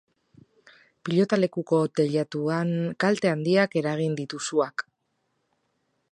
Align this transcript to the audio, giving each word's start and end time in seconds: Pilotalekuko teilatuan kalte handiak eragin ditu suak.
Pilotalekuko 1.09 1.81
teilatuan 1.99 2.71
kalte 3.03 3.31
handiak 3.33 3.77
eragin 3.83 4.15
ditu 4.21 4.41
suak. 4.47 4.87